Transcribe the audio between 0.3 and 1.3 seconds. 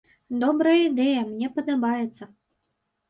Добрая ідэя,